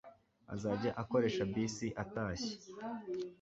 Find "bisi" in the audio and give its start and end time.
1.53-1.87